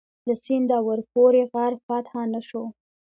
[0.27, 2.63] له سینده ورپورې غر فتح نه شو.